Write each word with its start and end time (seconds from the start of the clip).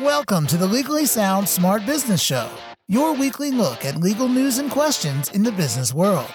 Welcome 0.00 0.46
to 0.46 0.56
the 0.56 0.66
Legally 0.66 1.04
Sound 1.04 1.46
Smart 1.46 1.84
Business 1.84 2.22
Show, 2.22 2.48
your 2.88 3.12
weekly 3.12 3.50
look 3.50 3.84
at 3.84 3.98
legal 3.98 4.26
news 4.26 4.56
and 4.56 4.70
questions 4.70 5.28
in 5.32 5.42
the 5.42 5.52
business 5.52 5.92
world. 5.92 6.32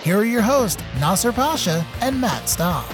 Here 0.00 0.16
are 0.18 0.24
your 0.24 0.42
hosts, 0.42 0.80
Nasser 1.00 1.32
Pasha 1.32 1.84
and 2.02 2.20
Matt 2.20 2.48
Staub. 2.48 2.84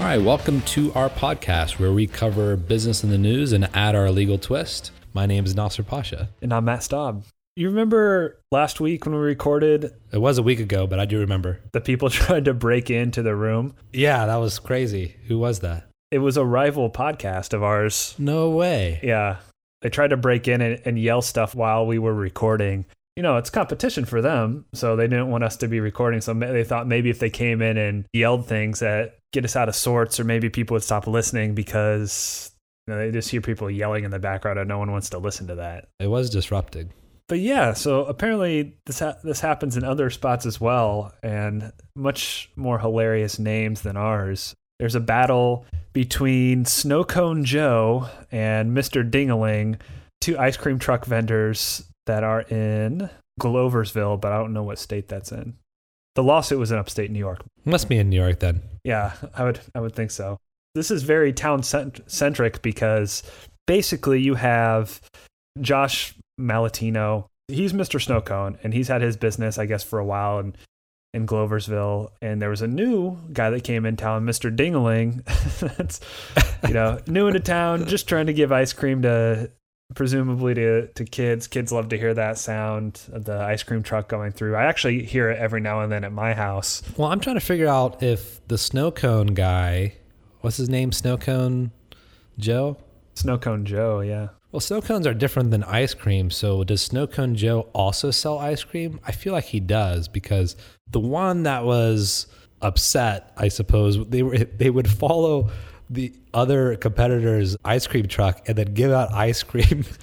All 0.00 0.06
right, 0.06 0.20
welcome 0.20 0.60
to 0.62 0.92
our 0.94 1.08
podcast 1.08 1.78
where 1.78 1.92
we 1.92 2.08
cover 2.08 2.56
business 2.56 3.04
in 3.04 3.10
the 3.10 3.16
news 3.16 3.52
and 3.52 3.68
add 3.74 3.94
our 3.94 4.10
legal 4.10 4.38
twist. 4.38 4.90
My 5.14 5.24
name 5.24 5.44
is 5.44 5.54
Nasser 5.54 5.84
Pasha. 5.84 6.28
And 6.42 6.52
I'm 6.52 6.64
Matt 6.64 6.82
Staub. 6.82 7.22
You 7.54 7.68
remember 7.68 8.40
last 8.50 8.80
week 8.80 9.06
when 9.06 9.14
we 9.14 9.20
recorded? 9.20 9.92
It 10.10 10.18
was 10.18 10.38
a 10.38 10.42
week 10.42 10.58
ago, 10.58 10.88
but 10.88 10.98
I 10.98 11.04
do 11.04 11.20
remember. 11.20 11.60
The 11.72 11.80
people 11.80 12.10
tried 12.10 12.46
to 12.46 12.54
break 12.54 12.90
into 12.90 13.22
the 13.22 13.36
room. 13.36 13.76
Yeah, 13.92 14.26
that 14.26 14.36
was 14.36 14.58
crazy. 14.58 15.14
Who 15.28 15.38
was 15.38 15.60
that? 15.60 15.91
It 16.12 16.18
was 16.18 16.36
a 16.36 16.44
rival 16.44 16.90
podcast 16.90 17.54
of 17.54 17.62
ours. 17.62 18.14
No 18.18 18.50
way. 18.50 19.00
Yeah. 19.02 19.38
They 19.80 19.88
tried 19.88 20.08
to 20.08 20.18
break 20.18 20.46
in 20.46 20.60
and, 20.60 20.78
and 20.84 20.98
yell 20.98 21.22
stuff 21.22 21.54
while 21.54 21.86
we 21.86 21.98
were 21.98 22.12
recording. 22.12 22.84
You 23.16 23.22
know, 23.22 23.38
it's 23.38 23.48
competition 23.48 24.04
for 24.04 24.20
them, 24.20 24.66
so 24.74 24.94
they 24.94 25.06
didn't 25.06 25.30
want 25.30 25.42
us 25.42 25.56
to 25.56 25.68
be 25.68 25.80
recording. 25.80 26.20
So 26.20 26.34
they 26.34 26.64
thought 26.64 26.86
maybe 26.86 27.08
if 27.08 27.18
they 27.18 27.30
came 27.30 27.62
in 27.62 27.78
and 27.78 28.04
yelled 28.12 28.46
things 28.46 28.80
that 28.80 29.16
get 29.32 29.46
us 29.46 29.56
out 29.56 29.70
of 29.70 29.74
sorts, 29.74 30.20
or 30.20 30.24
maybe 30.24 30.50
people 30.50 30.74
would 30.74 30.82
stop 30.82 31.06
listening 31.06 31.54
because 31.54 32.50
you 32.86 32.92
know, 32.92 33.00
they 33.00 33.10
just 33.10 33.30
hear 33.30 33.40
people 33.40 33.70
yelling 33.70 34.04
in 34.04 34.10
the 34.10 34.18
background 34.18 34.58
and 34.58 34.68
no 34.68 34.78
one 34.78 34.92
wants 34.92 35.08
to 35.10 35.18
listen 35.18 35.46
to 35.46 35.54
that. 35.54 35.88
It 35.98 36.08
was 36.08 36.28
disrupted. 36.28 36.90
But 37.26 37.38
yeah, 37.38 37.72
so 37.72 38.04
apparently 38.04 38.76
this 38.84 38.98
ha- 38.98 39.16
this 39.24 39.40
happens 39.40 39.78
in 39.78 39.84
other 39.84 40.10
spots 40.10 40.44
as 40.44 40.60
well, 40.60 41.14
and 41.22 41.72
much 41.96 42.50
more 42.54 42.78
hilarious 42.78 43.38
names 43.38 43.80
than 43.80 43.96
ours. 43.96 44.54
There's 44.78 44.94
a 44.94 45.00
battle 45.00 45.64
between 45.92 46.64
Snow 46.64 47.04
Cone 47.04 47.44
Joe 47.44 48.08
and 48.30 48.76
Mr. 48.76 49.08
Dingaling, 49.08 49.76
two 50.20 50.38
ice 50.38 50.56
cream 50.56 50.78
truck 50.78 51.04
vendors 51.04 51.84
that 52.06 52.24
are 52.24 52.42
in 52.42 53.10
Gloversville, 53.40 54.20
but 54.20 54.32
I 54.32 54.38
don't 54.38 54.52
know 54.52 54.62
what 54.62 54.78
state 54.78 55.08
that's 55.08 55.32
in. 55.32 55.54
The 56.14 56.22
lawsuit 56.22 56.58
was 56.58 56.70
in 56.70 56.78
upstate 56.78 57.10
New 57.10 57.18
York. 57.18 57.40
Must 57.64 57.88
be 57.88 57.98
in 57.98 58.10
New 58.10 58.20
York 58.20 58.40
then. 58.40 58.62
Yeah, 58.84 59.12
I 59.34 59.44
would 59.44 59.60
I 59.74 59.80
would 59.80 59.94
think 59.94 60.10
so. 60.10 60.38
This 60.74 60.90
is 60.90 61.02
very 61.02 61.32
town 61.32 61.62
centric 61.62 62.62
because 62.62 63.22
basically 63.66 64.20
you 64.20 64.34
have 64.34 65.00
Josh 65.60 66.14
Malatino. 66.40 67.26
He's 67.48 67.72
Mr. 67.72 68.00
Snowcone, 68.00 68.58
and 68.62 68.72
he's 68.72 68.88
had 68.88 69.02
his 69.02 69.16
business, 69.16 69.58
I 69.58 69.66
guess, 69.66 69.82
for 69.82 69.98
a 69.98 70.04
while. 70.04 70.38
And 70.38 70.56
in 71.14 71.26
Gloversville, 71.26 72.10
and 72.22 72.40
there 72.40 72.48
was 72.48 72.62
a 72.62 72.66
new 72.66 73.18
guy 73.32 73.50
that 73.50 73.64
came 73.64 73.84
in 73.84 73.96
town, 73.96 74.24
Mr. 74.24 74.54
Dingaling. 74.54 75.24
That's 75.76 76.00
you 76.66 76.74
know 76.74 77.00
new 77.06 77.26
into 77.26 77.40
town, 77.40 77.86
just 77.86 78.08
trying 78.08 78.26
to 78.26 78.32
give 78.32 78.50
ice 78.52 78.72
cream 78.72 79.02
to 79.02 79.50
presumably 79.94 80.54
to 80.54 80.86
to 80.88 81.04
kids. 81.04 81.46
Kids 81.46 81.70
love 81.72 81.90
to 81.90 81.98
hear 81.98 82.14
that 82.14 82.38
sound 82.38 83.00
of 83.12 83.24
the 83.24 83.36
ice 83.38 83.62
cream 83.62 83.82
truck 83.82 84.08
going 84.08 84.32
through. 84.32 84.56
I 84.56 84.64
actually 84.64 85.04
hear 85.04 85.30
it 85.30 85.38
every 85.38 85.60
now 85.60 85.80
and 85.80 85.92
then 85.92 86.04
at 86.04 86.12
my 86.12 86.32
house. 86.34 86.82
Well, 86.96 87.08
I'm 87.08 87.20
trying 87.20 87.36
to 87.36 87.44
figure 87.44 87.68
out 87.68 88.02
if 88.02 88.46
the 88.48 88.58
snow 88.58 88.90
cone 88.90 89.28
guy, 89.28 89.94
what's 90.40 90.56
his 90.56 90.68
name, 90.68 90.92
Snow 90.92 91.16
Cone 91.18 91.72
Joe. 92.38 92.78
Snow 93.14 93.36
Cone 93.36 93.66
Joe, 93.66 94.00
yeah. 94.00 94.28
Well, 94.52 94.60
snow 94.60 94.82
cones 94.82 95.06
are 95.06 95.14
different 95.14 95.50
than 95.50 95.64
ice 95.64 95.94
cream. 95.94 96.30
So, 96.30 96.62
does 96.62 96.82
Snow 96.82 97.06
Cone 97.06 97.34
Joe 97.34 97.68
also 97.72 98.10
sell 98.10 98.38
ice 98.38 98.62
cream? 98.62 99.00
I 99.06 99.12
feel 99.12 99.32
like 99.32 99.44
he 99.44 99.60
does 99.60 100.08
because 100.08 100.56
the 100.90 101.00
one 101.00 101.44
that 101.44 101.64
was 101.64 102.26
upset, 102.60 103.32
I 103.38 103.48
suppose, 103.48 104.06
they 104.08 104.22
were 104.22 104.36
they 104.38 104.68
would 104.68 104.90
follow 104.90 105.50
the 105.88 106.12
other 106.34 106.76
competitor's 106.76 107.56
ice 107.64 107.86
cream 107.86 108.08
truck 108.08 108.46
and 108.46 108.56
then 108.56 108.74
give 108.74 108.92
out 108.92 109.12
ice 109.12 109.42
cream. 109.42 109.86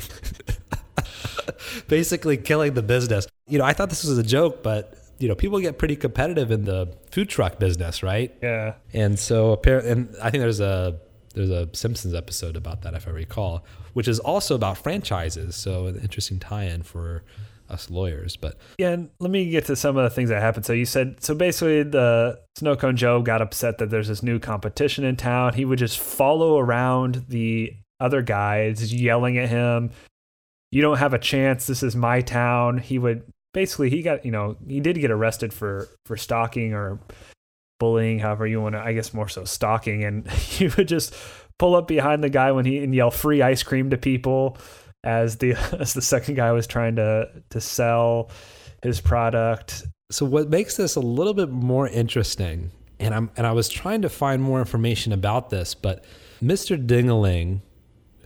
Basically 1.87 2.37
killing 2.37 2.73
the 2.73 2.83
business. 2.83 3.27
You 3.47 3.59
know, 3.59 3.65
I 3.65 3.73
thought 3.73 3.89
this 3.89 4.03
was 4.03 4.17
a 4.17 4.23
joke, 4.23 4.63
but 4.63 4.95
you 5.19 5.27
know, 5.27 5.35
people 5.35 5.59
get 5.59 5.77
pretty 5.77 5.95
competitive 5.95 6.49
in 6.49 6.65
the 6.65 6.91
food 7.11 7.29
truck 7.29 7.59
business, 7.59 8.01
right? 8.01 8.35
Yeah. 8.41 8.75
And 8.93 9.19
so 9.19 9.51
apparently 9.51 9.91
and 9.91 10.15
I 10.21 10.31
think 10.31 10.41
there's 10.41 10.59
a 10.59 10.99
there's 11.33 11.49
a 11.49 11.69
Simpsons 11.73 12.13
episode 12.13 12.55
about 12.55 12.81
that 12.81 12.93
if 12.93 13.07
I 13.07 13.11
recall, 13.11 13.63
which 13.93 14.07
is 14.07 14.19
also 14.19 14.55
about 14.55 14.77
franchises. 14.77 15.55
So 15.55 15.85
an 15.85 15.99
interesting 15.99 16.39
tie-in 16.39 16.83
for 16.83 17.23
us 17.69 17.89
lawyers. 17.89 18.35
But 18.35 18.57
yeah, 18.77 18.89
and 18.89 19.09
let 19.19 19.31
me 19.31 19.49
get 19.49 19.65
to 19.65 19.75
some 19.75 19.97
of 19.97 20.03
the 20.03 20.09
things 20.09 20.29
that 20.29 20.41
happened. 20.41 20.65
So 20.65 20.73
you 20.73 20.85
said 20.85 21.23
so 21.23 21.35
basically 21.35 21.83
the 21.83 22.39
Snow 22.57 22.75
Cone 22.75 22.97
Joe 22.97 23.21
got 23.21 23.41
upset 23.41 23.77
that 23.77 23.89
there's 23.89 24.07
this 24.07 24.23
new 24.23 24.39
competition 24.39 25.03
in 25.03 25.15
town. 25.15 25.53
He 25.53 25.65
would 25.65 25.79
just 25.79 25.99
follow 25.99 26.57
around 26.57 27.25
the 27.29 27.73
other 27.99 28.21
guys, 28.21 28.93
yelling 28.93 29.37
at 29.37 29.49
him, 29.49 29.91
"You 30.71 30.81
don't 30.81 30.97
have 30.97 31.13
a 31.13 31.19
chance. 31.19 31.67
This 31.67 31.83
is 31.83 31.95
my 31.95 32.21
town." 32.21 32.79
He 32.79 32.97
would 32.97 33.23
basically 33.53 33.89
he 33.89 34.01
got 34.01 34.25
you 34.25 34.31
know 34.31 34.57
he 34.67 34.79
did 34.79 34.99
get 34.99 35.11
arrested 35.11 35.53
for 35.53 35.87
for 36.05 36.17
stalking 36.17 36.73
or 36.73 36.99
bullying, 37.79 38.19
however 38.19 38.45
you 38.45 38.61
want 38.61 38.75
to. 38.75 38.79
I 38.79 38.93
guess 38.93 39.13
more 39.13 39.29
so 39.29 39.45
stalking, 39.45 40.03
and 40.03 40.29
he 40.31 40.67
would 40.67 40.87
just 40.87 41.15
pull 41.57 41.75
up 41.75 41.87
behind 41.87 42.23
the 42.23 42.29
guy 42.29 42.51
when 42.51 42.65
he 42.65 42.83
and 42.83 42.93
yell 42.93 43.11
free 43.11 43.41
ice 43.41 43.63
cream 43.63 43.89
to 43.89 43.97
people 43.97 44.57
as 45.03 45.37
the 45.37 45.53
as 45.79 45.93
the 45.93 46.01
second 46.01 46.35
guy 46.35 46.51
was 46.51 46.67
trying 46.67 46.95
to 46.97 47.29
to 47.49 47.61
sell 47.61 48.29
his 48.83 49.01
product. 49.01 49.87
So 50.11 50.25
what 50.25 50.49
makes 50.49 50.75
this 50.77 50.95
a 50.95 51.01
little 51.01 51.33
bit 51.33 51.49
more 51.49 51.87
interesting, 51.87 52.71
and 52.99 53.13
I'm 53.13 53.31
and 53.37 53.47
I 53.47 53.51
was 53.51 53.69
trying 53.69 54.01
to 54.01 54.09
find 54.09 54.41
more 54.41 54.59
information 54.59 55.13
about 55.13 55.49
this, 55.49 55.75
but 55.75 56.03
Mr. 56.41 56.83
Dingaling, 56.83 57.61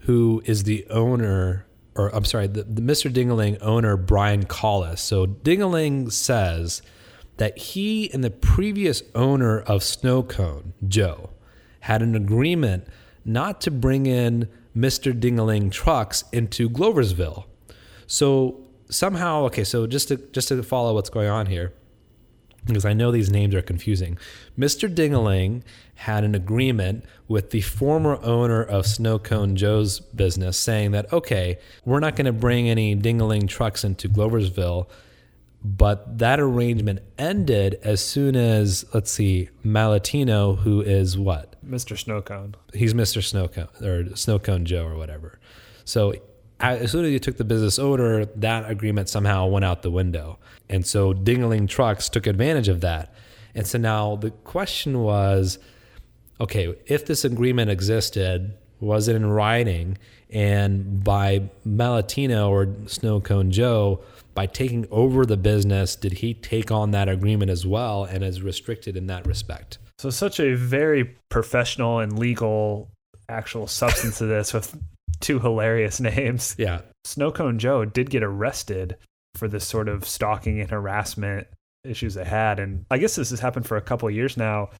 who 0.02 0.42
is 0.44 0.64
the 0.64 0.86
owner, 0.88 1.66
or 1.96 2.14
I'm 2.14 2.24
sorry, 2.24 2.46
the, 2.46 2.62
the 2.62 2.80
Mr. 2.80 3.12
Dingaling 3.12 3.58
owner 3.60 3.96
Brian 3.96 4.44
Collis. 4.44 5.00
So 5.00 5.26
Dingaling 5.26 6.12
says 6.12 6.80
that 7.36 7.58
he 7.58 8.12
and 8.12 8.22
the 8.22 8.30
previous 8.30 9.02
owner 9.14 9.60
of 9.60 9.80
Snowcone, 9.80 10.72
Joe, 10.86 11.30
had 11.80 12.02
an 12.02 12.14
agreement 12.14 12.86
not 13.24 13.60
to 13.62 13.70
bring 13.70 14.06
in 14.06 14.48
Mr. 14.76 15.18
Dingaling 15.18 15.70
trucks 15.70 16.24
into 16.32 16.68
Gloversville. 16.68 17.44
So 18.06 18.60
somehow, 18.88 19.44
okay, 19.44 19.64
so 19.64 19.86
just 19.86 20.08
to 20.08 20.16
just 20.16 20.48
to 20.48 20.62
follow 20.62 20.94
what's 20.94 21.10
going 21.10 21.28
on 21.28 21.46
here, 21.46 21.72
because 22.66 22.84
I 22.84 22.92
know 22.92 23.10
these 23.10 23.30
names 23.30 23.54
are 23.54 23.62
confusing. 23.62 24.18
Mr. 24.58 24.92
Dingaling 24.92 25.62
had 25.96 26.24
an 26.24 26.34
agreement 26.34 27.04
with 27.28 27.50
the 27.50 27.60
former 27.60 28.18
owner 28.22 28.62
of 28.62 28.86
Snow 28.86 29.18
Cone 29.18 29.56
Joe's 29.56 30.00
business 30.00 30.56
saying 30.56 30.92
that, 30.92 31.12
okay, 31.12 31.58
we're 31.84 32.00
not 32.00 32.16
going 32.16 32.26
to 32.26 32.32
bring 32.32 32.68
any 32.68 32.96
Dingaling 32.96 33.48
trucks 33.48 33.84
into 33.84 34.08
Gloversville 34.08 34.88
but 35.64 36.18
that 36.18 36.38
arrangement 36.38 37.00
ended 37.18 37.80
as 37.82 38.04
soon 38.04 38.36
as, 38.36 38.84
let's 38.92 39.10
see, 39.10 39.48
Malatino, 39.64 40.58
who 40.58 40.82
is 40.82 41.16
what? 41.16 41.56
Mr. 41.66 41.96
Snowcone. 41.96 42.54
He's 42.74 42.92
Mr. 42.92 43.22
Snowcone 43.22 43.82
or 43.82 44.04
Snowcone 44.10 44.64
Joe 44.64 44.86
or 44.86 44.96
whatever. 44.96 45.38
So 45.86 46.14
as 46.60 46.90
soon 46.90 47.06
as 47.06 47.12
you 47.12 47.18
took 47.18 47.38
the 47.38 47.44
business 47.44 47.78
order, 47.78 48.26
that 48.26 48.70
agreement 48.70 49.08
somehow 49.08 49.46
went 49.46 49.64
out 49.64 49.82
the 49.82 49.90
window. 49.90 50.38
And 50.68 50.86
so 50.86 51.14
Dingaling 51.14 51.66
Trucks 51.66 52.10
took 52.10 52.26
advantage 52.26 52.68
of 52.68 52.82
that. 52.82 53.14
And 53.54 53.66
so 53.66 53.78
now 53.78 54.16
the 54.16 54.30
question 54.30 55.00
was 55.00 55.58
okay, 56.40 56.74
if 56.86 57.06
this 57.06 57.24
agreement 57.24 57.70
existed, 57.70 58.54
was 58.80 59.08
it 59.08 59.16
in 59.16 59.24
writing? 59.26 59.96
And 60.30 61.02
by 61.02 61.48
Malatino 61.66 62.48
or 62.48 62.66
Snowcone 62.66 63.50
Joe, 63.50 64.02
by 64.34 64.46
taking 64.46 64.86
over 64.90 65.24
the 65.24 65.36
business, 65.36 65.96
did 65.96 66.14
he 66.14 66.34
take 66.34 66.70
on 66.70 66.90
that 66.90 67.08
agreement 67.08 67.50
as 67.50 67.66
well 67.66 68.04
and 68.04 68.24
is 68.24 68.42
restricted 68.42 68.96
in 68.96 69.06
that 69.06 69.26
respect? 69.26 69.78
So, 69.98 70.10
such 70.10 70.40
a 70.40 70.54
very 70.54 71.16
professional 71.28 72.00
and 72.00 72.18
legal 72.18 72.90
actual 73.28 73.66
substance 73.66 74.20
of 74.20 74.28
this 74.28 74.52
with 74.52 74.76
two 75.20 75.38
hilarious 75.38 76.00
names. 76.00 76.54
Yeah. 76.58 76.80
Snowcone 77.06 77.58
Joe 77.58 77.84
did 77.84 78.10
get 78.10 78.22
arrested 78.22 78.96
for 79.34 79.48
this 79.48 79.66
sort 79.66 79.88
of 79.88 80.06
stalking 80.06 80.60
and 80.60 80.70
harassment 80.70 81.46
issues 81.84 82.14
they 82.14 82.24
had. 82.24 82.58
And 82.58 82.86
I 82.90 82.98
guess 82.98 83.16
this 83.16 83.30
has 83.30 83.40
happened 83.40 83.66
for 83.66 83.76
a 83.76 83.82
couple 83.82 84.08
years 84.10 84.36
now, 84.36 84.70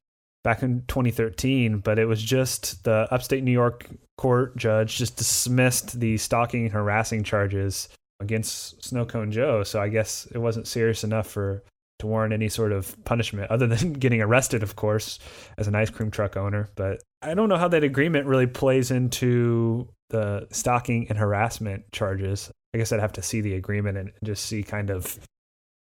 back 0.43 0.63
in 0.63 0.85
2013, 0.89 1.79
but 1.79 1.99
it 1.99 2.07
was 2.07 2.23
just 2.23 2.85
the 2.85 3.09
upstate 3.11 3.43
New 3.43 3.53
York 3.53 3.89
court 4.17 4.57
judge 4.57 4.97
just 4.97 5.17
dismissed 5.17 5.99
the 5.99 6.17
stalking 6.19 6.65
and 6.65 6.73
harassing 6.73 7.25
charges 7.25 7.89
against 8.21 8.81
Snowcone 8.81 9.31
Joe. 9.31 9.63
So 9.65 9.81
I 9.81 9.89
guess 9.89 10.27
it 10.33 10.39
wasn't 10.39 10.67
serious 10.67 11.05
enough 11.05 11.27
for 11.27 11.63
to 12.01 12.07
warrant 12.07 12.33
any 12.33 12.49
sort 12.49 12.73
of 12.73 12.97
punishment 13.05 13.51
other 13.51 13.67
than 13.67 13.93
getting 14.05 14.21
arrested, 14.21 14.63
of 14.63 14.77
course, 14.77 15.19
as 15.59 15.69
an 15.69 15.75
ice 15.75 15.91
cream 15.91 16.11
truck 16.11 16.37
owner. 16.37 16.69
But 16.75 17.03
I 17.23 17.35
don't 17.35 17.49
know 17.49 17.57
how 17.57 17.69
that 17.69 17.85
agreement 17.85 18.27
really 18.27 18.47
plays 18.47 18.91
into 18.91 19.89
the 20.11 20.47
stalking 20.51 21.07
and 21.09 21.19
harassment 21.19 21.91
charges. 21.93 22.51
I 22.75 22.79
guess 22.79 22.93
I'd 22.93 23.01
have 23.01 23.13
to 23.13 23.23
see 23.23 23.41
the 23.41 23.55
agreement 23.55 23.97
and 23.99 24.13
just 24.25 24.47
see 24.47 24.63
kind 24.63 24.91
of 24.91 25.19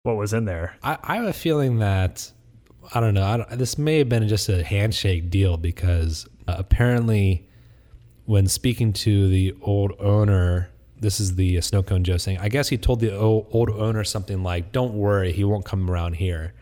what 0.03 0.17
was 0.17 0.33
in 0.33 0.45
there. 0.45 0.75
I, 0.83 0.97
I 1.01 1.15
have 1.15 1.25
a 1.25 1.33
feeling 1.33 1.79
that 1.79 2.31
I 2.93 2.99
don't 2.99 3.13
know. 3.13 3.25
I 3.25 3.37
don't, 3.37 3.49
this 3.51 3.77
may 3.77 3.99
have 3.99 4.09
been 4.09 4.27
just 4.27 4.49
a 4.49 4.63
handshake 4.63 5.29
deal 5.29 5.57
because 5.57 6.27
uh, 6.47 6.55
apparently 6.57 7.47
when 8.25 8.47
speaking 8.47 8.93
to 8.93 9.27
the 9.29 9.55
old 9.61 9.93
owner, 9.99 10.69
this 11.03 11.19
is 11.19 11.35
the 11.35 11.61
snow 11.61 11.83
cone 11.83 12.03
Joe 12.03 12.17
saying, 12.17 12.39
I 12.39 12.49
guess 12.49 12.69
he 12.69 12.77
told 12.77 12.99
the 12.99 13.15
old 13.15 13.69
owner 13.69 14.03
something 14.03 14.41
like, 14.41 14.71
"Don't 14.71 14.95
worry, 14.95 15.31
he 15.31 15.43
won't 15.43 15.65
come 15.65 15.89
around 15.89 16.13
here." 16.13 16.53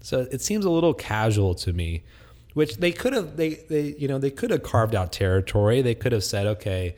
So 0.00 0.28
it 0.30 0.40
seems 0.40 0.64
a 0.64 0.70
little 0.70 0.94
casual 0.94 1.54
to 1.56 1.72
me, 1.72 2.04
which 2.54 2.76
they 2.76 2.92
could 2.92 3.12
have 3.12 3.36
they 3.36 3.54
they 3.68 3.96
you 3.98 4.06
know 4.06 4.18
they 4.18 4.30
could 4.30 4.50
have 4.50 4.62
carved 4.62 4.94
out 4.94 5.10
territory. 5.10 5.82
They 5.82 5.96
could 5.96 6.12
have 6.12 6.22
said, 6.22 6.46
okay, 6.46 6.94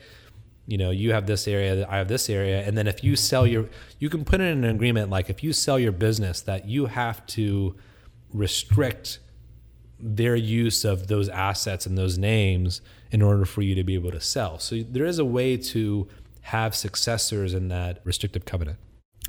you 0.67 0.77
know, 0.77 0.91
you 0.91 1.11
have 1.11 1.25
this 1.25 1.47
area, 1.47 1.87
I 1.89 1.97
have 1.97 2.07
this 2.07 2.29
area, 2.29 2.61
and 2.61 2.77
then 2.77 2.87
if 2.87 3.03
you 3.03 3.15
sell 3.15 3.47
your, 3.47 3.69
you 3.99 4.09
can 4.09 4.23
put 4.23 4.39
in 4.39 4.63
an 4.63 4.63
agreement 4.63 5.09
like 5.09 5.29
if 5.29 5.43
you 5.43 5.53
sell 5.53 5.79
your 5.79 5.91
business 5.91 6.41
that 6.41 6.67
you 6.67 6.85
have 6.85 7.25
to 7.27 7.75
restrict 8.33 9.19
their 9.99 10.35
use 10.35 10.85
of 10.85 11.07
those 11.07 11.29
assets 11.29 11.85
and 11.85 11.97
those 11.97 12.17
names 12.17 12.81
in 13.11 13.21
order 13.21 13.45
for 13.45 13.61
you 13.61 13.75
to 13.75 13.83
be 13.83 13.95
able 13.95 14.11
to 14.11 14.21
sell. 14.21 14.59
So 14.59 14.81
there 14.81 15.05
is 15.05 15.19
a 15.19 15.25
way 15.25 15.57
to 15.57 16.07
have 16.41 16.75
successors 16.75 17.53
in 17.53 17.67
that 17.69 17.99
restrictive 18.03 18.45
covenant. 18.45 18.77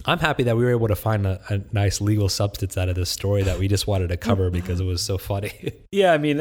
I'm 0.06 0.18
happy 0.18 0.42
that 0.44 0.56
we 0.56 0.64
were 0.64 0.70
able 0.70 0.88
to 0.88 0.96
find 0.96 1.26
a, 1.26 1.40
a, 1.50 1.60
nice 1.72 2.00
legal 2.00 2.28
substance 2.28 2.76
out 2.78 2.88
of 2.88 2.94
this 2.94 3.10
story 3.10 3.42
that 3.42 3.58
we 3.58 3.68
just 3.68 3.86
wanted 3.86 4.08
to 4.08 4.16
cover 4.16 4.50
because 4.50 4.80
it 4.80 4.84
was 4.84 5.02
so 5.02 5.18
funny. 5.18 5.52
Yeah, 5.92 6.14
I 6.14 6.18
mean, 6.18 6.40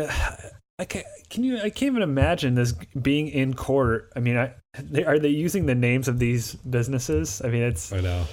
I 0.79 0.85
can't, 0.85 1.05
can 1.29 1.43
you? 1.43 1.57
I 1.57 1.69
can't 1.69 1.91
even 1.91 2.01
imagine 2.01 2.55
this 2.55 2.73
being 3.01 3.27
in 3.27 3.53
court. 3.53 4.09
I 4.15 4.21
mean, 4.21 4.37
I, 4.37 4.53
they, 4.79 5.03
are 5.03 5.19
they 5.19 5.27
using 5.27 5.65
the 5.65 5.75
names 5.75 6.07
of 6.07 6.19
these 6.19 6.55
businesses? 6.55 7.41
I 7.43 7.49
mean, 7.49 7.63
it's 7.63 7.91
I 7.91 7.99
know 7.99 8.25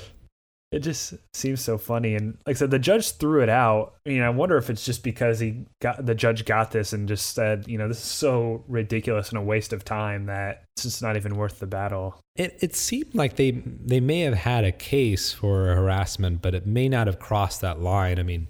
it 0.71 0.81
just 0.81 1.15
seems 1.33 1.63
so 1.63 1.79
funny. 1.79 2.15
And 2.15 2.37
like 2.47 2.57
I 2.57 2.59
said, 2.59 2.71
the 2.71 2.79
judge 2.79 3.13
threw 3.13 3.43
it 3.43 3.49
out. 3.49 3.95
I 4.05 4.11
mean, 4.11 4.23
I 4.23 4.29
wonder 4.29 4.57
if 4.59 4.69
it's 4.69 4.85
just 4.85 5.03
because 5.03 5.41
he 5.41 5.65
got 5.81 6.05
the 6.05 6.15
judge 6.15 6.45
got 6.45 6.73
this 6.73 6.93
and 6.93 7.09
just 7.09 7.35
said, 7.35 7.67
you 7.67 7.79
know, 7.79 7.89
this 7.89 7.99
is 7.99 8.05
so 8.05 8.65
ridiculous 8.69 9.31
and 9.31 9.39
a 9.39 9.43
waste 9.43 9.73
of 9.73 9.85
time 9.85 10.27
that 10.27 10.65
it's 10.77 10.83
just 10.83 11.03
not 11.03 11.17
even 11.17 11.37
worth 11.37 11.59
the 11.59 11.67
battle. 11.67 12.21
It 12.37 12.59
it 12.61 12.77
seemed 12.77 13.15
like 13.15 13.37
they 13.37 13.53
they 13.53 14.01
may 14.01 14.21
have 14.21 14.35
had 14.35 14.65
a 14.65 14.73
case 14.73 15.33
for 15.33 15.75
harassment, 15.75 16.43
but 16.43 16.55
it 16.55 16.67
may 16.67 16.89
not 16.89 17.07
have 17.07 17.19
crossed 17.19 17.63
that 17.63 17.81
line. 17.81 18.19
I 18.19 18.23
mean, 18.23 18.49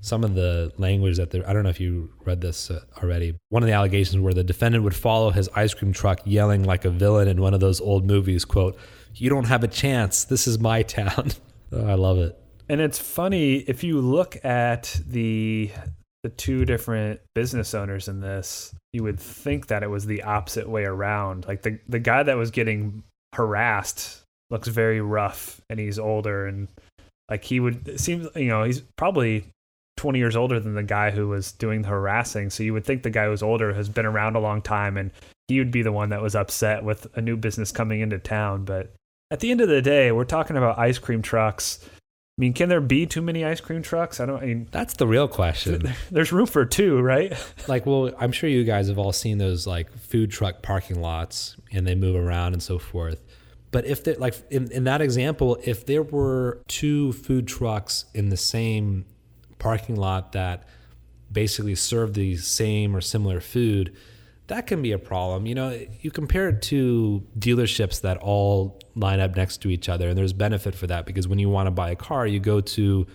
some 0.00 0.22
of 0.22 0.34
the 0.36 0.72
language 0.78 1.16
that 1.16 1.34
I 1.34 1.52
don't 1.52 1.64
know 1.64 1.70
if 1.70 1.80
you 1.80 2.10
read 2.24 2.40
this 2.40 2.70
uh, 2.70 2.80
already. 3.02 3.34
One 3.48 3.64
of 3.64 3.66
the 3.66 3.74
allegations 3.74 4.20
where 4.22 4.34
the 4.34 4.44
defendant 4.44 4.84
would 4.84 4.94
follow 4.94 5.30
his 5.30 5.48
ice 5.56 5.74
cream 5.74 5.92
truck 5.92 6.20
yelling 6.24 6.62
like 6.62 6.84
a 6.84 6.90
villain 6.90 7.26
in 7.26 7.40
one 7.40 7.54
of 7.54 7.60
those 7.60 7.80
old 7.80 8.06
movies, 8.06 8.44
quote, 8.44 8.78
"You 9.16 9.30
don't 9.30 9.46
have 9.46 9.64
a 9.64 9.68
chance. 9.68 10.22
This 10.22 10.46
is 10.46 10.60
my 10.60 10.82
town." 10.82 11.32
I 11.72 11.94
love 11.94 12.18
it. 12.18 12.38
And 12.68 12.80
it's 12.80 12.98
funny 12.98 13.56
if 13.56 13.84
you 13.84 14.00
look 14.00 14.44
at 14.44 15.00
the 15.06 15.70
the 16.22 16.30
two 16.30 16.64
different 16.64 17.20
business 17.34 17.72
owners 17.74 18.08
in 18.08 18.20
this, 18.20 18.74
you 18.92 19.04
would 19.04 19.20
think 19.20 19.68
that 19.68 19.84
it 19.84 19.90
was 19.90 20.06
the 20.06 20.24
opposite 20.24 20.68
way 20.68 20.84
around. 20.84 21.46
Like 21.46 21.62
the 21.62 21.78
the 21.88 22.00
guy 22.00 22.22
that 22.22 22.36
was 22.36 22.50
getting 22.50 23.04
harassed 23.34 24.22
looks 24.50 24.68
very 24.68 25.00
rough 25.00 25.60
and 25.68 25.78
he's 25.78 25.98
older 25.98 26.46
and 26.46 26.68
like 27.28 27.44
he 27.44 27.60
would 27.60 27.86
it 27.88 28.00
seems 28.00 28.28
you 28.34 28.48
know, 28.48 28.64
he's 28.64 28.80
probably 28.96 29.44
20 29.96 30.18
years 30.18 30.36
older 30.36 30.60
than 30.60 30.74
the 30.74 30.82
guy 30.82 31.10
who 31.10 31.28
was 31.28 31.52
doing 31.52 31.82
the 31.82 31.88
harassing. 31.88 32.50
So 32.50 32.62
you 32.62 32.72
would 32.72 32.84
think 32.84 33.02
the 33.02 33.10
guy 33.10 33.26
who's 33.26 33.42
older 33.42 33.72
has 33.72 33.88
been 33.88 34.06
around 34.06 34.36
a 34.36 34.40
long 34.40 34.62
time 34.62 34.96
and 34.96 35.10
he 35.48 35.58
would 35.58 35.70
be 35.70 35.82
the 35.82 35.92
one 35.92 36.10
that 36.10 36.22
was 36.22 36.34
upset 36.34 36.84
with 36.84 37.06
a 37.16 37.22
new 37.22 37.36
business 37.36 37.70
coming 37.70 38.00
into 38.00 38.18
town, 38.18 38.64
but 38.64 38.92
at 39.30 39.40
the 39.40 39.50
end 39.50 39.60
of 39.60 39.68
the 39.68 39.82
day, 39.82 40.12
we're 40.12 40.24
talking 40.24 40.56
about 40.56 40.78
ice 40.78 40.98
cream 40.98 41.22
trucks. 41.22 41.80
I 41.84 42.42
mean, 42.42 42.52
can 42.52 42.68
there 42.68 42.82
be 42.82 43.06
too 43.06 43.22
many 43.22 43.44
ice 43.44 43.60
cream 43.60 43.82
trucks? 43.82 44.20
I 44.20 44.26
don't. 44.26 44.42
I 44.42 44.46
mean, 44.46 44.68
that's 44.70 44.94
the 44.94 45.06
real 45.06 45.26
question. 45.26 45.94
There's 46.10 46.32
room 46.32 46.46
for 46.46 46.66
two, 46.66 47.00
right? 47.00 47.32
like, 47.68 47.86
well, 47.86 48.10
I'm 48.18 48.30
sure 48.30 48.48
you 48.48 48.62
guys 48.64 48.88
have 48.88 48.98
all 48.98 49.12
seen 49.12 49.38
those 49.38 49.66
like 49.66 49.90
food 49.96 50.30
truck 50.30 50.62
parking 50.62 51.00
lots, 51.00 51.56
and 51.72 51.86
they 51.86 51.94
move 51.94 52.14
around 52.14 52.52
and 52.52 52.62
so 52.62 52.78
forth. 52.78 53.20
But 53.70 53.86
if 53.86 54.04
they 54.04 54.14
like 54.14 54.34
in, 54.50 54.70
in 54.70 54.84
that 54.84 55.00
example, 55.00 55.58
if 55.64 55.86
there 55.86 56.02
were 56.02 56.60
two 56.68 57.12
food 57.12 57.48
trucks 57.48 58.04
in 58.14 58.28
the 58.28 58.36
same 58.36 59.06
parking 59.58 59.96
lot 59.96 60.32
that 60.32 60.68
basically 61.32 61.74
serve 61.74 62.14
the 62.14 62.36
same 62.36 62.94
or 62.94 63.00
similar 63.00 63.40
food, 63.40 63.96
that 64.48 64.66
can 64.66 64.82
be 64.82 64.92
a 64.92 64.98
problem. 64.98 65.46
You 65.46 65.54
know, 65.54 65.86
you 66.00 66.10
compare 66.10 66.48
it 66.48 66.62
to 66.62 67.22
dealerships 67.38 68.00
that 68.02 68.18
all 68.18 68.78
line 68.94 69.20
up 69.20 69.36
next 69.36 69.58
to 69.62 69.70
each 69.70 69.88
other, 69.88 70.08
and 70.08 70.16
there's 70.16 70.32
benefit 70.32 70.74
for 70.74 70.86
that 70.86 71.06
because 71.06 71.26
when 71.26 71.38
you 71.38 71.48
want 71.48 71.66
to 71.66 71.70
buy 71.70 71.90
a 71.90 71.96
car, 71.96 72.26
you 72.26 72.38
go 72.38 72.60
to, 72.60 73.06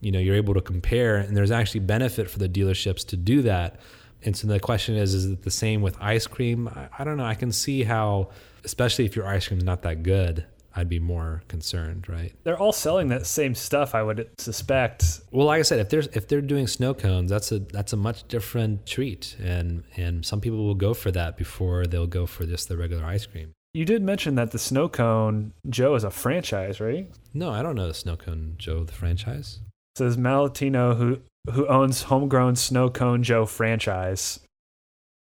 you 0.00 0.12
know, 0.12 0.18
you're 0.18 0.36
able 0.36 0.54
to 0.54 0.60
compare, 0.60 1.16
and 1.16 1.36
there's 1.36 1.50
actually 1.50 1.80
benefit 1.80 2.30
for 2.30 2.38
the 2.38 2.48
dealerships 2.48 3.06
to 3.08 3.16
do 3.16 3.42
that. 3.42 3.80
And 4.24 4.36
so 4.36 4.46
the 4.46 4.60
question 4.60 4.96
is, 4.96 5.14
is 5.14 5.26
it 5.26 5.42
the 5.42 5.50
same 5.50 5.80
with 5.80 5.96
ice 6.00 6.26
cream? 6.26 6.68
I, 6.68 6.88
I 6.98 7.04
don't 7.04 7.16
know. 7.16 7.24
I 7.24 7.34
can 7.34 7.52
see 7.52 7.84
how, 7.84 8.30
especially 8.64 9.04
if 9.04 9.14
your 9.16 9.26
ice 9.26 9.48
cream 9.48 9.58
is 9.58 9.64
not 9.64 9.82
that 9.82 10.02
good, 10.02 10.44
I'd 10.78 10.88
be 10.88 11.00
more 11.00 11.42
concerned, 11.48 12.08
right? 12.08 12.32
They're 12.44 12.56
all 12.56 12.72
selling 12.72 13.08
that 13.08 13.26
same 13.26 13.56
stuff, 13.56 13.96
I 13.96 14.02
would 14.04 14.30
suspect. 14.38 15.20
Well, 15.32 15.46
like 15.46 15.58
I 15.58 15.62
said, 15.62 15.80
if 15.80 15.88
there's 15.88 16.06
if 16.08 16.28
they're 16.28 16.40
doing 16.40 16.68
snow 16.68 16.94
cones, 16.94 17.30
that's 17.30 17.50
a 17.50 17.58
that's 17.58 17.92
a 17.92 17.96
much 17.96 18.28
different 18.28 18.86
treat, 18.86 19.36
and 19.42 19.82
and 19.96 20.24
some 20.24 20.40
people 20.40 20.64
will 20.64 20.76
go 20.76 20.94
for 20.94 21.10
that 21.10 21.36
before 21.36 21.86
they'll 21.88 22.06
go 22.06 22.26
for 22.26 22.46
just 22.46 22.68
the 22.68 22.76
regular 22.76 23.04
ice 23.04 23.26
cream. 23.26 23.52
You 23.74 23.84
did 23.84 24.02
mention 24.02 24.36
that 24.36 24.52
the 24.52 24.58
snow 24.58 24.88
cone 24.88 25.52
Joe 25.68 25.96
is 25.96 26.04
a 26.04 26.10
franchise, 26.10 26.80
right? 26.80 27.10
No, 27.34 27.50
I 27.50 27.62
don't 27.62 27.74
know 27.74 27.88
the 27.88 27.94
snow 27.94 28.16
cone 28.16 28.54
Joe 28.56 28.84
the 28.84 28.92
franchise. 28.92 29.58
It 29.94 29.98
says 29.98 30.16
Malatino, 30.16 30.96
who 30.96 31.18
who 31.50 31.66
owns 31.66 32.02
homegrown 32.02 32.54
snow 32.54 32.88
cone 32.88 33.24
Joe 33.24 33.46
franchise, 33.46 34.38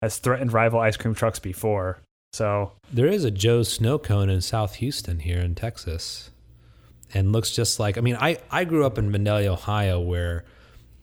has 0.03 0.19
threatened 0.19 0.53
rival 0.53 0.81
ice 0.81 0.97
cream 0.97 1.15
trucks 1.15 1.39
before. 1.39 2.01
So 2.35 2.73
there 2.93 3.07
is 3.07 3.23
a 3.23 3.31
Joe's 3.31 3.73
snow 3.73 3.97
cone 3.97 4.29
in 4.29 4.41
South 4.41 4.75
Houston 4.77 5.21
here 5.21 5.39
in 5.39 5.55
Texas, 5.55 6.33
and 7.15 7.31
looks 7.31 7.53
just 7.53 7.79
like. 7.79 7.97
I 7.97 8.01
mean, 8.01 8.17
I 8.17 8.39
I 8.51 8.65
grew 8.65 8.85
up 8.85 8.99
in 8.99 9.13
Vandalia, 9.13 9.53
Ohio, 9.53 10.01
where 10.01 10.45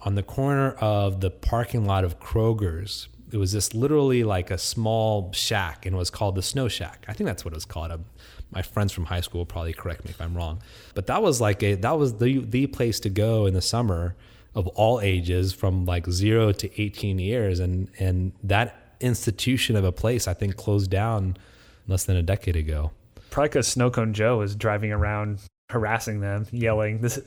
on 0.01 0.15
the 0.15 0.23
corner 0.23 0.71
of 0.71 1.21
the 1.21 1.31
parking 1.31 1.85
lot 1.85 2.03
of 2.03 2.19
Kroger's, 2.19 3.07
it 3.31 3.37
was 3.37 3.53
this 3.53 3.73
literally 3.73 4.25
like 4.25 4.51
a 4.51 4.57
small 4.57 5.31
shack, 5.31 5.85
and 5.85 5.95
it 5.95 5.97
was 5.97 6.09
called 6.09 6.35
the 6.35 6.41
Snow 6.41 6.67
Shack. 6.67 7.05
I 7.07 7.13
think 7.13 7.29
that's 7.29 7.45
what 7.45 7.53
it 7.53 7.55
was 7.55 7.63
called. 7.63 7.91
I'm, 7.91 8.03
my 8.51 8.61
friends 8.61 8.91
from 8.91 9.05
high 9.05 9.21
school 9.21 9.39
will 9.39 9.45
probably 9.45 9.71
correct 9.71 10.03
me 10.03 10.09
if 10.09 10.19
I'm 10.19 10.35
wrong, 10.35 10.61
but 10.95 11.07
that 11.07 11.23
was 11.23 11.39
like 11.39 11.63
a 11.63 11.75
that 11.75 11.97
was 11.97 12.17
the 12.17 12.39
the 12.39 12.67
place 12.67 12.99
to 12.99 13.09
go 13.09 13.45
in 13.45 13.53
the 13.53 13.61
summer 13.61 14.17
of 14.53 14.67
all 14.67 14.99
ages 14.99 15.53
from 15.53 15.85
like 15.85 16.09
zero 16.09 16.51
to 16.51 16.81
18 16.81 17.19
years 17.19 17.61
and 17.61 17.89
and 17.99 18.33
that 18.43 18.80
institution 19.01 19.75
of 19.75 19.83
a 19.83 19.91
place, 19.91 20.27
I 20.27 20.33
think, 20.33 20.55
closed 20.55 20.89
down 20.89 21.37
less 21.87 22.03
than 22.03 22.15
a 22.15 22.23
decade 22.23 22.55
ago. 22.55 22.91
Probably 23.29 23.49
because 23.49 23.73
Snowcone 23.73 24.13
Joe 24.13 24.37
was 24.39 24.55
driving 24.55 24.91
around 24.91 25.39
harassing 25.69 26.19
them, 26.19 26.47
yelling, 26.51 26.99
"This, 27.01 27.19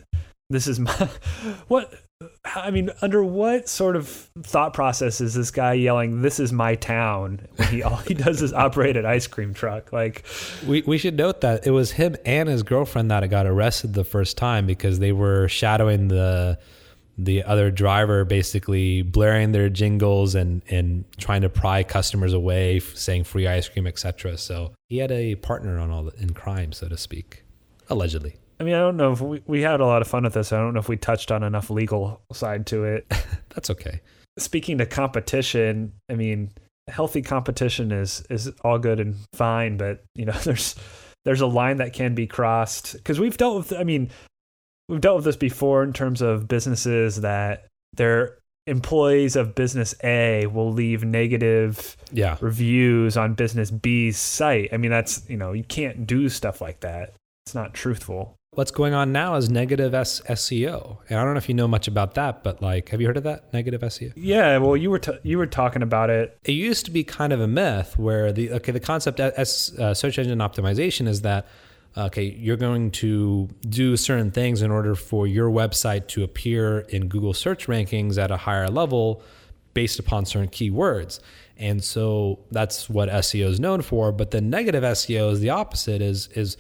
this 0.51 0.67
is 0.67 0.79
my 0.79 0.93
what." 1.69 1.95
I 2.45 2.71
mean, 2.71 2.91
under 3.03 3.23
what 3.23 3.69
sort 3.69 3.97
of 3.97 4.09
thought 4.43 4.73
process 4.73 5.21
is 5.21 5.35
this 5.35 5.51
guy 5.51 5.75
yelling, 5.75 6.23
"This 6.23 6.39
is 6.39 6.53
my 6.53 6.75
town"? 6.75 7.41
When 7.57 7.69
he 7.69 7.83
all 7.83 7.97
he 7.97 8.15
does 8.15 8.41
is 8.43 8.53
operate 8.55 8.97
an 8.97 9.07
ice 9.07 9.27
cream 9.27 9.53
truck. 9.55 9.93
Like, 9.93 10.25
we 10.67 10.83
we 10.83 10.99
should 10.99 11.17
note 11.17 11.41
that 11.41 11.67
it 11.67 11.71
was 11.71 11.93
him 11.93 12.17
and 12.25 12.49
his 12.49 12.63
girlfriend 12.63 13.11
that 13.11 13.29
got 13.31 13.47
arrested 13.47 13.95
the 13.95 14.05
first 14.05 14.37
time 14.37 14.67
because 14.67 14.99
they 14.99 15.13
were 15.13 15.49
shadowing 15.49 16.09
the 16.09 16.59
the 17.17 17.43
other 17.45 17.71
driver 17.71 18.25
basically 18.25 19.03
blaring 19.03 19.53
their 19.53 19.69
jingles 19.69 20.35
and 20.35 20.63
and 20.69 21.05
trying 21.17 21.43
to 21.43 21.49
pry 21.49 21.83
customers 21.83 22.33
away, 22.33 22.81
saying 22.81 23.25
free 23.25 23.47
ice 23.47 23.69
cream, 23.69 23.87
etc. 23.87 24.37
So 24.39 24.73
he 24.89 24.99
had 24.99 25.13
a 25.13 25.37
partner 25.37 25.79
on 25.79 25.91
all 25.91 26.05
the, 26.05 26.13
in 26.21 26.35
crime, 26.35 26.73
so 26.73 26.89
to 26.89 26.97
speak, 26.97 27.45
allegedly. 27.89 28.37
I 28.61 28.65
mean, 28.65 28.75
I 28.75 28.79
don't 28.79 28.97
know 28.97 29.13
if 29.13 29.21
we 29.21 29.43
we 29.47 29.63
had 29.63 29.81
a 29.81 29.87
lot 29.87 30.03
of 30.03 30.09
fun 30.09 30.25
with 30.25 30.35
this. 30.35 30.53
I 30.53 30.59
don't 30.59 30.75
know 30.75 30.81
if 30.81 30.89
we 30.89 30.97
touched 30.97 31.31
on 31.31 31.43
enough 31.43 31.71
legal 31.71 32.21
side 32.33 32.67
to 32.69 32.85
it. 32.85 33.07
That's 33.51 33.71
okay. 33.71 34.01
Speaking 34.39 34.79
to 34.79 34.87
competition, 34.87 35.93
I 36.11 36.15
mean, 36.15 36.51
healthy 36.89 37.23
competition 37.23 37.93
is 37.93 38.25
is 38.31 38.51
all 38.63 38.79
good 38.79 39.01
and 39.01 39.17
fine, 39.35 39.77
but 39.77 40.05
you 40.15 40.25
know, 40.25 40.33
there's 40.45 40.75
there's 41.25 41.41
a 41.41 41.47
line 41.47 41.79
that 41.79 41.93
can 41.93 42.15
be 42.15 42.27
crossed 42.27 42.95
because 42.95 43.19
we've 43.19 43.37
dealt 43.37 43.57
with. 43.57 43.73
I 43.73 43.85
mean, 43.85 44.11
we've 44.89 45.01
dealt 45.01 45.17
with 45.17 45.25
this 45.25 45.37
before 45.37 45.83
in 45.83 45.93
terms 45.93 46.23
of 46.23 46.49
businesses 46.49 47.21
that 47.21 47.67
their 47.95 48.39
employees 48.67 49.37
of 49.37 49.55
business 49.55 49.95
A 50.03 50.47
will 50.47 50.73
leave 50.73 51.05
negative 51.05 51.97
yeah. 52.13 52.37
reviews 52.41 53.17
on 53.17 53.35
business 53.35 53.71
B's 53.71 54.19
site. 54.19 54.71
I 54.73 54.79
mean, 54.79 54.91
that's, 54.91 55.29
you 55.29 55.37
know, 55.37 55.53
you 55.53 55.65
can't 55.65 56.07
do 56.07 56.29
stuff 56.29 56.61
like 56.61 56.81
that. 56.81 57.15
It's 57.47 57.55
not 57.55 57.75
truthful. 57.75 58.37
What's 58.53 58.71
going 58.71 58.95
on 58.95 59.13
now 59.13 59.35
is 59.35 59.51
negative 59.51 59.95
S- 59.95 60.23
SEO. 60.23 60.99
And 61.09 61.19
I 61.19 61.25
don't 61.25 61.35
know 61.35 61.39
if 61.39 61.49
you 61.49 61.55
know 61.55 61.69
much 61.69 61.89
about 61.89 62.15
that, 62.15 62.45
but 62.45 62.63
like, 62.63 62.91
have 62.91 63.01
you 63.01 63.07
heard 63.09 63.17
of 63.17 63.25
that 63.25 63.53
negative 63.53 63.81
SEO? 63.83 64.13
Yeah, 64.17 64.59
well, 64.59 64.77
you 64.77 64.91
were 64.91 65.01
t- 65.01 65.19
you 65.25 65.39
were 65.39 65.47
talking 65.47 65.83
about 65.83 66.09
it. 66.09 66.39
It 66.45 66.53
used 66.53 66.85
to 66.85 66.93
be 66.93 67.03
kind 67.03 67.33
of 67.33 67.41
a 67.41 67.49
myth 67.49 67.99
where 67.99 68.33
the 68.33 68.53
okay, 68.53 68.71
the 68.71 68.81
concept 68.81 69.19
as 69.19 69.75
uh, 69.79 69.93
search 69.93 70.19
engine 70.19 70.39
optimization 70.39 71.09
is 71.09 71.23
that 71.23 71.47
okay, 71.97 72.25
you're 72.25 72.57
going 72.57 72.91
to 72.91 73.49
do 73.69 73.97
certain 73.97 74.31
things 74.31 74.63
in 74.63 74.71
order 74.71 74.95
for 74.95 75.27
your 75.27 75.51
website 75.51 76.09
to 76.09 76.25
appear 76.25 76.81
in 76.81 77.09
Google 77.09 77.35
search 77.35 77.67
rankings 77.67 78.19
at 78.19 78.31
a 78.31 78.37
higher 78.37 78.69
level. 78.69 79.23
based 79.75 79.99
upon 79.99 80.25
certain 80.25 80.49
keywords. 80.49 81.19
And 81.57 81.83
so 81.83 82.39
that's 82.53 82.89
what 82.89 83.09
SEO 83.09 83.47
is 83.47 83.59
known 83.59 83.83
for. 83.83 84.13
But 84.13 84.31
the 84.31 84.41
negative 84.41 84.85
SEO 84.85 85.33
is 85.33 85.41
the 85.41 85.51
opposite 85.51 86.01
is 86.01 86.29
is 86.29 86.57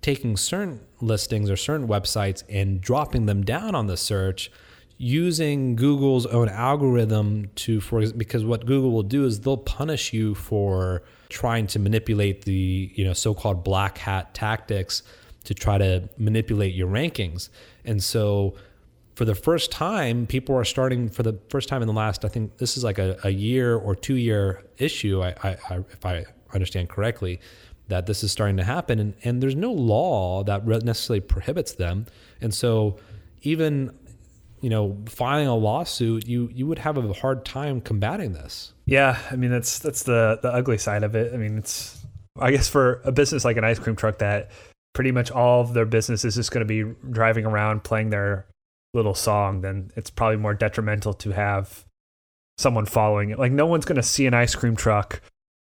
taking 0.00 0.36
certain 0.36 0.80
listings 1.00 1.50
or 1.50 1.56
certain 1.56 1.88
websites 1.88 2.42
and 2.48 2.80
dropping 2.80 3.26
them 3.26 3.42
down 3.42 3.74
on 3.74 3.86
the 3.86 3.96
search 3.96 4.50
using 4.96 5.76
Google's 5.76 6.26
own 6.26 6.48
algorithm 6.48 7.50
to 7.56 7.80
for 7.80 8.06
because 8.12 8.44
what 8.44 8.64
Google 8.66 8.92
will 8.92 9.02
do 9.02 9.24
is 9.24 9.40
they'll 9.40 9.56
punish 9.56 10.12
you 10.12 10.34
for 10.34 11.02
trying 11.28 11.66
to 11.68 11.78
manipulate 11.78 12.44
the 12.44 12.92
you 12.94 13.04
know 13.04 13.12
so-called 13.12 13.64
black 13.64 13.98
hat 13.98 14.34
tactics 14.34 15.02
to 15.44 15.54
try 15.54 15.78
to 15.78 16.08
manipulate 16.16 16.74
your 16.74 16.88
rankings. 16.88 17.48
And 17.84 18.02
so 18.02 18.54
for 19.14 19.24
the 19.24 19.34
first 19.34 19.70
time, 19.70 20.26
people 20.26 20.56
are 20.56 20.64
starting 20.64 21.08
for 21.08 21.22
the 21.22 21.38
first 21.48 21.68
time 21.68 21.82
in 21.82 21.86
the 21.86 21.94
last, 21.94 22.24
I 22.24 22.28
think 22.28 22.56
this 22.58 22.76
is 22.76 22.82
like 22.82 22.98
a, 22.98 23.16
a 23.24 23.30
year 23.30 23.76
or 23.76 23.94
two 23.94 24.16
year 24.16 24.64
issue, 24.78 25.22
I, 25.22 25.34
I, 25.42 25.56
I, 25.70 25.76
if 25.92 26.04
I 26.04 26.24
understand 26.52 26.88
correctly, 26.88 27.40
that 27.88 28.06
this 28.06 28.24
is 28.24 28.32
starting 28.32 28.56
to 28.56 28.64
happen. 28.64 28.98
And, 28.98 29.14
and 29.22 29.42
there's 29.42 29.54
no 29.54 29.72
law 29.72 30.42
that 30.44 30.66
necessarily 30.66 31.20
prohibits 31.20 31.72
them. 31.72 32.06
And 32.40 32.52
so 32.52 32.98
even 33.42 33.96
you 34.64 34.70
know, 34.70 34.96
filing 35.04 35.46
a 35.46 35.54
lawsuit, 35.54 36.26
you 36.26 36.48
you 36.50 36.66
would 36.66 36.78
have 36.78 36.96
a 36.96 37.12
hard 37.12 37.44
time 37.44 37.82
combating 37.82 38.32
this. 38.32 38.72
Yeah, 38.86 39.18
I 39.30 39.36
mean 39.36 39.50
that's 39.50 39.78
that's 39.78 40.04
the 40.04 40.38
the 40.40 40.48
ugly 40.48 40.78
side 40.78 41.02
of 41.02 41.14
it. 41.14 41.34
I 41.34 41.36
mean, 41.36 41.58
it's 41.58 42.02
I 42.40 42.50
guess 42.50 42.66
for 42.66 43.02
a 43.04 43.12
business 43.12 43.44
like 43.44 43.58
an 43.58 43.64
ice 43.64 43.78
cream 43.78 43.94
truck 43.94 44.16
that 44.18 44.50
pretty 44.94 45.12
much 45.12 45.30
all 45.30 45.60
of 45.60 45.74
their 45.74 45.84
business 45.84 46.24
is 46.24 46.36
just 46.36 46.50
going 46.50 46.66
to 46.66 46.84
be 46.84 46.94
driving 47.10 47.44
around 47.44 47.84
playing 47.84 48.08
their 48.08 48.46
little 48.94 49.14
song, 49.14 49.60
then 49.60 49.90
it's 49.96 50.08
probably 50.08 50.38
more 50.38 50.54
detrimental 50.54 51.12
to 51.12 51.32
have 51.32 51.84
someone 52.56 52.86
following 52.86 53.28
it. 53.28 53.38
Like 53.38 53.52
no 53.52 53.66
one's 53.66 53.84
going 53.84 53.96
to 53.96 54.02
see 54.02 54.24
an 54.24 54.32
ice 54.32 54.54
cream 54.54 54.76
truck 54.76 55.20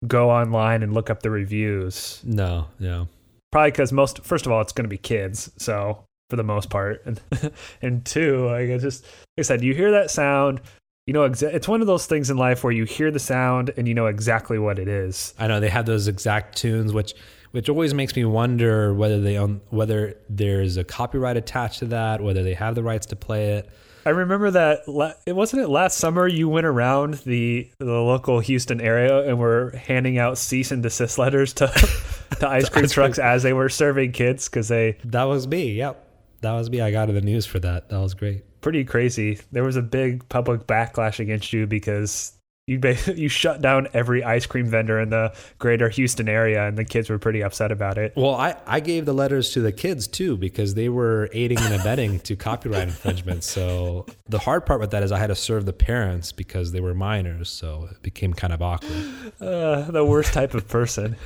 go 0.06 0.30
online 0.30 0.82
and 0.82 0.92
look 0.92 1.08
up 1.08 1.22
the 1.22 1.30
reviews. 1.30 2.20
No, 2.24 2.66
no. 2.78 3.08
Probably 3.52 3.70
because 3.70 3.90
most, 3.90 4.22
first 4.22 4.44
of 4.44 4.52
all, 4.52 4.60
it's 4.60 4.72
going 4.72 4.84
to 4.84 4.88
be 4.88 4.98
kids. 4.98 5.50
So 5.56 6.04
for 6.32 6.36
the 6.36 6.42
most 6.42 6.70
part, 6.70 7.02
and 7.04 7.20
and 7.82 8.02
two, 8.06 8.46
like 8.46 8.70
I 8.70 8.78
just, 8.78 9.04
like 9.04 9.40
I 9.40 9.42
said, 9.42 9.62
you 9.62 9.74
hear 9.74 9.90
that 9.90 10.10
sound. 10.10 10.62
You 11.06 11.12
know, 11.12 11.28
exa- 11.28 11.52
it's 11.52 11.68
one 11.68 11.82
of 11.82 11.86
those 11.86 12.06
things 12.06 12.30
in 12.30 12.38
life 12.38 12.64
where 12.64 12.72
you 12.72 12.84
hear 12.84 13.10
the 13.10 13.18
sound 13.18 13.70
and 13.76 13.86
you 13.86 13.92
know 13.92 14.06
exactly 14.06 14.58
what 14.58 14.78
it 14.78 14.88
is. 14.88 15.34
I 15.38 15.46
know 15.46 15.60
they 15.60 15.68
have 15.68 15.84
those 15.84 16.08
exact 16.08 16.56
tunes, 16.56 16.94
which 16.94 17.12
which 17.50 17.68
always 17.68 17.92
makes 17.92 18.16
me 18.16 18.24
wonder 18.24 18.94
whether 18.94 19.20
they 19.20 19.36
own, 19.36 19.60
whether 19.68 20.16
there's 20.30 20.78
a 20.78 20.84
copyright 20.84 21.36
attached 21.36 21.80
to 21.80 21.84
that, 21.86 22.22
whether 22.22 22.42
they 22.42 22.54
have 22.54 22.76
the 22.76 22.82
rights 22.82 23.04
to 23.06 23.16
play 23.16 23.56
it. 23.56 23.68
I 24.06 24.10
remember 24.10 24.50
that 24.50 24.80
it 25.26 25.32
wasn't 25.32 25.62
it 25.62 25.68
last 25.68 25.98
summer 25.98 26.26
you 26.26 26.48
went 26.48 26.66
around 26.66 27.14
the 27.26 27.70
the 27.78 27.84
local 27.84 28.40
Houston 28.40 28.80
area 28.80 29.28
and 29.28 29.38
were 29.38 29.70
handing 29.76 30.18
out 30.18 30.38
cease 30.38 30.72
and 30.72 30.82
desist 30.82 31.18
letters 31.18 31.52
to 31.54 31.66
to 32.40 32.48
ice 32.48 32.68
cream 32.68 32.86
trucks 32.88 33.18
as 33.18 33.42
they 33.42 33.52
were 33.52 33.68
serving 33.68 34.12
kids 34.12 34.48
because 34.48 34.68
they 34.68 34.98
that 35.04 35.24
was 35.24 35.46
me. 35.46 35.72
Yep, 35.72 36.11
that 36.42 36.52
was 36.52 36.70
me. 36.70 36.80
I 36.80 36.90
got 36.90 37.08
in 37.08 37.14
the 37.14 37.20
news 37.20 37.46
for 37.46 37.58
that. 37.60 37.88
That 37.88 37.98
was 37.98 38.14
great. 38.14 38.44
Pretty 38.60 38.84
crazy. 38.84 39.40
There 39.50 39.64
was 39.64 39.76
a 39.76 39.82
big 39.82 40.28
public 40.28 40.66
backlash 40.66 41.18
against 41.18 41.52
you 41.52 41.66
because 41.66 42.32
you 42.66 42.80
you 43.14 43.28
shut 43.28 43.60
down 43.60 43.88
every 43.92 44.22
ice 44.22 44.46
cream 44.46 44.66
vendor 44.66 45.00
in 45.00 45.10
the 45.10 45.34
greater 45.58 45.88
Houston 45.88 46.28
area, 46.28 46.66
and 46.66 46.76
the 46.76 46.84
kids 46.84 47.10
were 47.10 47.18
pretty 47.18 47.42
upset 47.42 47.72
about 47.72 47.98
it. 47.98 48.12
Well, 48.16 48.34
I, 48.34 48.56
I 48.66 48.80
gave 48.80 49.04
the 49.04 49.12
letters 49.12 49.50
to 49.50 49.60
the 49.60 49.72
kids 49.72 50.06
too 50.06 50.36
because 50.36 50.74
they 50.74 50.88
were 50.88 51.28
aiding 51.32 51.58
and 51.58 51.74
abetting 51.74 52.20
to 52.20 52.36
copyright 52.36 52.88
infringement. 52.88 53.44
So 53.44 54.06
the 54.28 54.38
hard 54.38 54.66
part 54.66 54.80
with 54.80 54.90
that 54.92 55.02
is 55.02 55.12
I 55.12 55.18
had 55.18 55.28
to 55.28 55.34
serve 55.34 55.66
the 55.66 55.72
parents 55.72 56.32
because 56.32 56.72
they 56.72 56.80
were 56.80 56.94
minors, 56.94 57.50
so 57.50 57.88
it 57.90 58.02
became 58.02 58.32
kind 58.32 58.52
of 58.52 58.62
awkward. 58.62 59.32
Uh, 59.40 59.90
the 59.90 60.04
worst 60.04 60.32
type 60.32 60.54
of 60.54 60.68
person. 60.68 61.16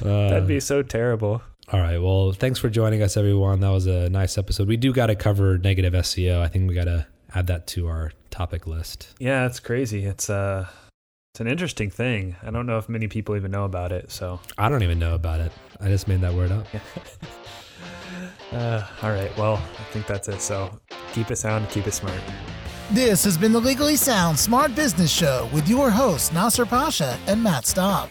Uh, 0.00 0.30
That'd 0.30 0.48
be 0.48 0.60
so 0.60 0.82
terrible. 0.82 1.42
All 1.72 1.80
right. 1.80 1.96
Well, 1.96 2.32
thanks 2.32 2.58
for 2.58 2.68
joining 2.68 3.02
us, 3.02 3.16
everyone. 3.16 3.60
That 3.60 3.70
was 3.70 3.86
a 3.86 4.10
nice 4.10 4.36
episode. 4.36 4.68
We 4.68 4.76
do 4.76 4.92
got 4.92 5.06
to 5.06 5.16
cover 5.16 5.56
negative 5.56 5.94
SEO. 5.94 6.38
I 6.38 6.48
think 6.48 6.68
we 6.68 6.74
got 6.74 6.84
to 6.84 7.06
add 7.34 7.46
that 7.46 7.66
to 7.68 7.88
our 7.88 8.12
topic 8.30 8.66
list. 8.66 9.14
Yeah, 9.18 9.46
it's 9.46 9.58
crazy. 9.58 10.04
It's 10.04 10.28
uh 10.28 10.66
it's 11.32 11.40
an 11.40 11.46
interesting 11.46 11.88
thing. 11.88 12.36
I 12.42 12.50
don't 12.50 12.66
know 12.66 12.76
if 12.76 12.90
many 12.90 13.08
people 13.08 13.36
even 13.36 13.50
know 13.50 13.64
about 13.64 13.90
it. 13.90 14.10
So 14.12 14.38
I 14.58 14.68
don't 14.68 14.82
even 14.82 14.98
know 14.98 15.14
about 15.14 15.40
it. 15.40 15.50
I 15.80 15.88
just 15.88 16.08
made 16.08 16.20
that 16.20 16.34
word 16.34 16.52
up. 16.52 16.66
uh, 18.52 18.86
all 19.00 19.10
right. 19.10 19.34
Well, 19.38 19.54
I 19.56 19.82
think 19.92 20.06
that's 20.06 20.28
it. 20.28 20.42
So 20.42 20.78
keep 21.14 21.30
it 21.30 21.36
sound, 21.36 21.70
keep 21.70 21.86
it 21.86 21.92
smart. 21.92 22.20
This 22.90 23.24
has 23.24 23.38
been 23.38 23.52
the 23.52 23.60
Legally 23.60 23.96
Sound 23.96 24.38
Smart 24.38 24.74
Business 24.74 25.10
Show 25.10 25.48
with 25.54 25.66
your 25.66 25.90
hosts 25.90 26.34
Nasser 26.34 26.66
Pasha 26.66 27.18
and 27.26 27.42
Matt 27.42 27.64
Staub. 27.64 28.10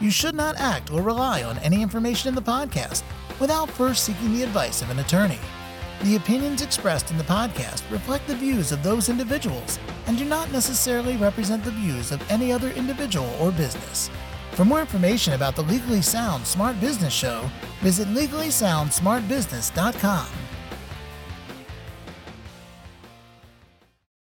You 0.00 0.10
should 0.10 0.34
not 0.34 0.56
act 0.58 0.90
or 0.92 1.02
rely 1.02 1.42
on 1.42 1.58
any 1.58 1.82
information 1.82 2.28
in 2.28 2.34
the 2.34 2.42
podcast 2.42 3.02
without 3.40 3.68
first 3.68 4.04
seeking 4.04 4.32
the 4.32 4.44
advice 4.44 4.80
of 4.80 4.88
an 4.90 5.00
attorney. 5.00 5.40
The 6.02 6.14
opinions 6.14 6.62
expressed 6.62 7.10
in 7.10 7.18
the 7.18 7.24
podcast 7.24 7.82
reflect 7.90 8.28
the 8.28 8.36
views 8.36 8.70
of 8.70 8.84
those 8.84 9.08
individuals 9.08 9.80
and 10.06 10.16
do 10.16 10.24
not 10.24 10.52
necessarily 10.52 11.16
represent 11.16 11.64
the 11.64 11.72
views 11.72 12.12
of 12.12 12.22
any 12.30 12.52
other 12.52 12.70
individual 12.70 13.34
or 13.40 13.50
business. 13.50 14.08
For 14.52 14.64
more 14.64 14.80
information 14.80 15.34
about 15.34 15.56
the 15.56 15.62
Legally 15.62 16.02
Sound 16.02 16.46
Smart 16.46 16.80
Business 16.80 17.12
Show, 17.12 17.50
visit 17.80 18.06
legallysoundsmartbusiness.com. 18.08 20.26